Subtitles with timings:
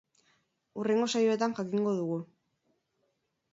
[0.83, 2.19] Hurrengo saioetan jakingo dugu!